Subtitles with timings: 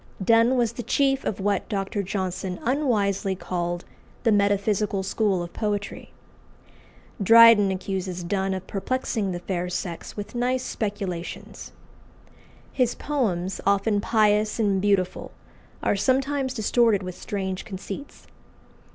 [0.23, 2.01] Donne was the chief of what Dr.
[2.01, 3.85] Johnson unwisely called
[4.23, 6.09] "the metaphysical school of poetry."
[7.21, 11.71] Dryden accuses Donne of perplexing the fair sex with nice speculations.
[12.73, 15.33] His poems, often pious and beautiful,
[15.83, 18.25] are sometimes distorted with strange conceits.